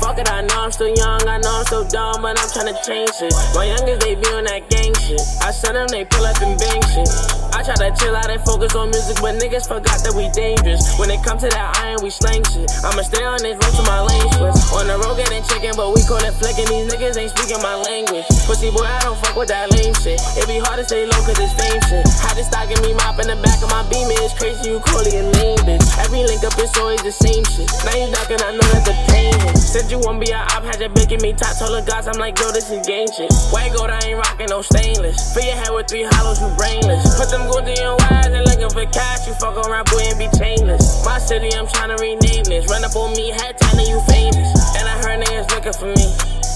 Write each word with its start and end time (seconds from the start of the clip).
Fuck 0.00 0.16
it, 0.16 0.28
I 0.32 0.40
know 0.40 0.64
I'm 0.64 0.72
still 0.72 0.88
young, 0.88 1.20
I 1.28 1.36
know 1.36 1.60
I'm 1.60 1.66
still 1.68 1.84
dumb, 1.84 2.24
but 2.24 2.32
I'm 2.32 2.48
tryna 2.48 2.72
change 2.80 3.12
shit. 3.12 3.32
My 3.52 3.68
youngest, 3.68 4.00
they 4.00 4.16
on 4.32 4.48
that 4.48 4.64
gang 4.72 4.96
shit. 5.04 5.20
I 5.44 5.52
send 5.52 5.76
them, 5.76 5.84
they 5.92 6.08
pull 6.08 6.24
up 6.24 6.40
and 6.40 6.56
bang 6.56 6.80
shit. 6.96 7.08
I 7.52 7.60
try 7.60 7.76
to 7.76 7.92
chill 7.92 8.16
out 8.16 8.32
and 8.32 8.40
focus 8.40 8.72
on 8.72 8.88
music, 8.88 9.20
but 9.20 9.36
niggas 9.36 9.68
forgot 9.68 10.00
that 10.00 10.16
we 10.16 10.32
dangerous. 10.32 10.96
When 10.96 11.12
it 11.12 11.24
comes 11.24 11.44
to 11.44 11.52
that 11.52 11.76
iron, 11.80 12.00
we 12.04 12.08
slang 12.08 12.44
shit. 12.44 12.68
I'ma 12.84 13.04
stay 13.04 13.24
on 13.24 13.40
this 13.44 13.56
road 13.60 13.74
to 13.80 13.84
my 13.84 14.00
lane 14.04 14.28
switch. 14.36 14.60
On 14.76 14.84
the 14.88 14.96
road 15.00 15.20
getting 15.20 15.44
chicken, 15.48 15.76
but 15.76 15.92
we 15.92 16.00
call 16.04 16.20
it 16.20 16.32
flicking. 16.36 16.68
These 16.72 16.88
niggas 16.92 17.20
ain't 17.20 17.32
speaking 17.36 17.60
my 17.60 17.76
language. 17.84 18.24
Pussy 18.48 18.72
boy, 18.72 18.84
I 18.84 19.00
don't 19.04 19.16
fuck 19.20 19.36
with 19.36 19.52
that 19.52 19.72
lame 19.72 19.96
shit. 20.00 20.20
It 20.40 20.48
be 20.48 20.56
hard 20.56 20.80
to 20.80 20.84
stay 20.88 21.04
low 21.04 21.20
cause 21.24 21.36
it's 21.36 21.52
fame 21.52 21.80
shit. 21.88 22.04
Had 22.20 22.36
to 22.36 22.44
stocking 22.44 22.80
me 22.80 22.96
mop 22.96 23.20
in 23.20 23.28
the 23.28 23.36
back 23.44 23.60
of 23.60 23.68
my 23.68 23.84
beam, 23.92 24.08
it's 24.08 24.36
crazy 24.36 24.72
you 24.72 24.80
call 24.80 25.04
it 25.04 25.12
a 25.12 25.24
name, 25.40 25.60
bitch. 25.68 25.85
Every 26.16 26.32
link 26.32 26.48
up, 26.48 26.56
it's 26.56 26.72
always 26.80 27.04
the 27.04 27.12
same 27.12 27.44
shit. 27.44 27.68
Now 27.84 27.92
you 27.92 28.08
knocking, 28.08 28.40
I 28.40 28.56
know 28.56 28.64
that 28.72 28.88
the 28.88 28.96
pain. 29.12 29.36
Said 29.52 29.92
you 29.92 30.00
won't 30.00 30.16
be 30.16 30.32
a 30.32 30.40
op, 30.56 30.64
had 30.64 30.80
bitch 30.80 31.12
give 31.12 31.20
me 31.20 31.36
top, 31.36 31.60
told 31.60 31.76
the 31.76 31.84
gods, 31.84 32.08
I'm 32.08 32.16
like, 32.16 32.40
yo, 32.40 32.48
this 32.56 32.72
is 32.72 32.80
game 32.88 33.04
shit. 33.12 33.28
White 33.52 33.76
gold, 33.76 33.92
I 33.92 34.00
ain't 34.00 34.16
rocking 34.16 34.48
no 34.48 34.64
stainless. 34.64 35.36
Fill 35.36 35.44
your 35.44 35.60
head 35.60 35.76
with 35.76 35.92
three 35.92 36.08
hollows, 36.08 36.40
you 36.40 36.48
brainless. 36.56 37.04
Put 37.20 37.28
them 37.28 37.44
gold 37.52 37.68
in 37.68 37.76
your 37.76 38.00
eyes 38.08 38.32
and 38.32 38.48
looking 38.48 38.72
for 38.72 38.88
cash, 38.96 39.28
you 39.28 39.36
fuck 39.36 39.60
around, 39.60 39.92
boy, 39.92 40.08
and 40.08 40.16
be 40.16 40.32
chainless. 40.40 41.04
My 41.04 41.20
city, 41.20 41.52
I'm 41.52 41.68
trying 41.68 41.92
to 41.92 42.00
rename 42.00 42.48
this. 42.48 42.64
Run 42.64 42.80
up 42.80 42.96
on 42.96 43.12
me, 43.12 43.36
head 43.36 43.60
time, 43.60 43.84
you 43.84 44.00
famous. 44.08 44.48
And 44.72 44.88
I 44.88 44.96
heard 45.04 45.20
niggas 45.20 45.52
looking 45.52 45.76
for 45.76 45.92
me. 45.92 46.08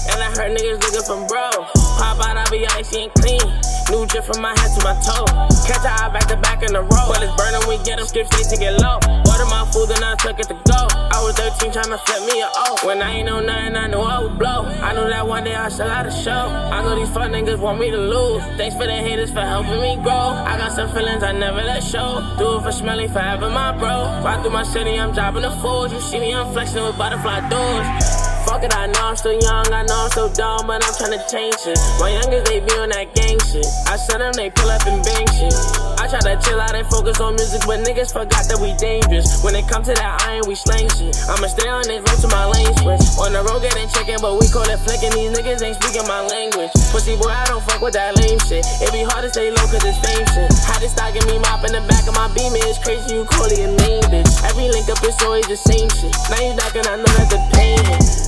And 0.09 0.17
I 0.25 0.29
heard 0.41 0.57
niggas 0.57 0.81
looking 0.81 1.05
for 1.05 1.21
bro. 1.29 1.69
Pop 2.01 2.17
out, 2.17 2.33
I 2.33 2.49
be 2.49 2.65
icy 2.65 3.05
and 3.05 3.13
clean. 3.13 3.45
New 3.91 4.05
drip 4.07 4.23
from 4.23 4.41
my 4.41 4.55
head 4.55 4.71
to 4.71 4.81
my 4.87 4.95
toe. 5.03 5.27
Catch 5.67 5.83
a 5.83 5.91
eye 5.91 6.07
back 6.15 6.25
to 6.31 6.37
back 6.37 6.63
in 6.63 6.71
the 6.71 6.79
row. 6.79 7.11
But 7.11 7.23
it's 7.23 7.35
burning, 7.35 7.59
we 7.67 7.75
get 7.83 7.99
them 7.99 8.07
skip 8.07 8.25
straight 8.31 8.47
to 8.47 8.55
get 8.55 8.79
low. 8.79 9.03
Order 9.27 9.47
my 9.51 9.67
food, 9.67 9.89
then 9.89 10.01
I 10.01 10.15
took 10.15 10.39
it 10.39 10.47
to 10.47 10.55
go. 10.63 10.87
I 11.11 11.19
was 11.19 11.35
13 11.35 11.73
trying 11.73 11.91
to 11.91 11.97
flip 11.97 12.23
me 12.23 12.39
a 12.39 12.47
O. 12.55 12.87
When 12.87 13.01
I 13.01 13.11
ain't 13.19 13.27
know 13.27 13.41
nothing, 13.41 13.75
I 13.75 13.87
knew 13.87 13.99
I 13.99 14.23
would 14.23 14.39
blow. 14.39 14.63
I 14.63 14.93
knew 14.93 15.09
that 15.09 15.27
one 15.27 15.43
day 15.43 15.55
I 15.55 15.67
should 15.67 15.91
out 15.91 16.05
a 16.05 16.11
show. 16.11 16.31
I 16.31 16.81
know 16.83 16.95
these 16.95 17.09
fuck 17.09 17.29
niggas 17.31 17.59
want 17.59 17.81
me 17.81 17.91
to 17.91 17.97
lose. 17.97 18.41
Thanks 18.55 18.77
for 18.77 18.87
the 18.87 18.95
haters 18.95 19.29
for 19.29 19.41
helping 19.41 19.81
me 19.81 19.99
grow. 20.01 20.39
I 20.39 20.57
got 20.57 20.71
some 20.71 20.89
feelings 20.93 21.21
I 21.21 21.33
never 21.33 21.61
let 21.61 21.83
show. 21.83 22.23
Do 22.39 22.59
it 22.59 22.61
for 22.63 22.71
smelly 22.71 23.09
forever, 23.09 23.49
my 23.49 23.77
bro. 23.77 24.23
Ride 24.23 24.41
through 24.41 24.51
my 24.51 24.63
city, 24.63 24.97
I'm 24.97 25.11
dropping 25.11 25.41
the 25.41 25.51
fours. 25.59 25.91
You 25.91 25.99
see 25.99 26.19
me, 26.19 26.33
I'm 26.33 26.53
flexing 26.53 26.81
with 26.81 26.97
butterfly 26.97 27.49
doors. 27.49 28.20
Fuck 28.51 28.67
it, 28.67 28.75
I 28.75 28.83
know 28.91 29.07
I'm 29.07 29.15
still 29.15 29.39
young, 29.39 29.63
I 29.71 29.87
know 29.87 29.95
I'm 29.95 30.11
still 30.11 30.27
dumb, 30.27 30.67
but 30.67 30.83
I'm 30.83 30.91
tryna 30.99 31.23
change 31.31 31.55
shit. 31.63 31.79
My 32.03 32.11
youngest, 32.11 32.51
they 32.51 32.59
on 32.83 32.91
that 32.91 33.07
gang 33.15 33.39
shit. 33.47 33.63
I 33.87 33.95
send 33.95 34.19
them, 34.19 34.35
they 34.35 34.51
pull 34.51 34.67
up 34.67 34.83
and 34.91 34.99
bang 35.07 35.23
shit. 35.39 35.55
I 35.95 36.11
try 36.11 36.19
to 36.19 36.35
chill 36.43 36.59
out 36.59 36.75
and 36.75 36.83
focus 36.91 37.23
on 37.23 37.39
music, 37.39 37.63
but 37.63 37.79
niggas 37.87 38.11
forgot 38.11 38.51
that 38.51 38.59
we 38.59 38.75
dangerous. 38.75 39.39
When 39.39 39.55
it 39.55 39.71
come 39.71 39.87
to 39.87 39.95
that 39.95 40.27
iron, 40.27 40.43
we 40.51 40.59
slang 40.59 40.83
shit. 40.91 41.15
I'ma 41.31 41.47
stay 41.47 41.71
on 41.71 41.87
this 41.87 42.03
road 42.03 42.19
to 42.19 42.27
my 42.27 42.43
lane 42.51 42.75
switch. 42.83 42.99
On 43.23 43.31
the 43.31 43.39
road 43.39 43.63
getting 43.63 43.87
chicken, 43.87 44.19
but 44.19 44.35
we 44.35 44.43
call 44.51 44.67
it 44.67 44.83
flicking. 44.83 45.15
These 45.15 45.31
niggas 45.31 45.63
ain't 45.63 45.79
speaking 45.79 46.03
my 46.11 46.19
language. 46.27 46.75
Pussy 46.91 47.15
boy, 47.15 47.31
I 47.31 47.47
don't 47.47 47.63
fuck 47.63 47.79
with 47.79 47.95
that 47.95 48.19
lame 48.19 48.43
shit. 48.51 48.67
It 48.83 48.91
be 48.91 49.07
hard 49.07 49.23
to 49.23 49.31
stay 49.31 49.47
low 49.47 49.63
cause 49.71 49.79
it's 49.87 49.95
fame 50.03 50.27
shit. 50.35 50.51
Had 50.67 50.83
it 50.83 50.91
stocking 50.91 51.23
me 51.23 51.39
mop 51.39 51.63
in 51.63 51.71
the 51.71 51.79
back 51.87 52.03
of 52.03 52.19
my 52.19 52.27
beam, 52.35 52.51
it's 52.67 52.83
crazy 52.83 53.15
you 53.15 53.23
call 53.23 53.47
it 53.47 53.63
a 53.63 53.71
name, 53.87 54.03
bitch. 54.11 54.27
Every 54.43 54.67
link 54.67 54.91
up 54.91 54.99
is 55.07 55.15
always 55.23 55.47
the 55.47 55.55
same 55.55 55.87
shit. 55.87 56.11
Now 56.27 56.43
you 56.43 56.51
knocking, 56.59 56.83
I 56.83 56.99
know 56.99 57.11
that 57.15 57.31
the 57.31 57.39
pain 57.55 57.79
hit. 57.87 58.20